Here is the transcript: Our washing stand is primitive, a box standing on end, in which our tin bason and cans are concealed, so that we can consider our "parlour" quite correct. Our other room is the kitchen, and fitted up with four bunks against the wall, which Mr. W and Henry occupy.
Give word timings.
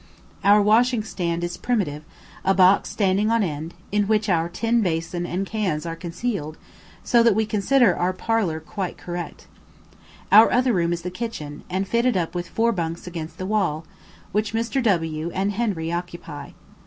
Our 0.43 0.63
washing 0.63 1.03
stand 1.03 1.43
is 1.43 1.57
primitive, 1.57 2.03
a 2.43 2.55
box 2.55 2.89
standing 2.89 3.29
on 3.29 3.43
end, 3.43 3.75
in 3.91 4.07
which 4.07 4.29
our 4.29 4.49
tin 4.49 4.81
bason 4.81 5.27
and 5.27 5.45
cans 5.45 5.85
are 5.85 5.95
concealed, 5.95 6.57
so 7.03 7.21
that 7.21 7.35
we 7.35 7.45
can 7.45 7.59
consider 7.59 7.95
our 7.95 8.11
"parlour" 8.11 8.59
quite 8.59 8.97
correct. 8.97 9.45
Our 10.31 10.51
other 10.51 10.73
room 10.73 10.91
is 10.91 11.03
the 11.03 11.11
kitchen, 11.11 11.63
and 11.69 11.87
fitted 11.87 12.17
up 12.17 12.33
with 12.33 12.49
four 12.49 12.71
bunks 12.71 13.05
against 13.05 13.37
the 13.37 13.45
wall, 13.45 13.85
which 14.31 14.53
Mr. 14.55 14.81
W 14.81 15.29
and 15.35 15.51
Henry 15.51 15.91
occupy. 15.91 16.53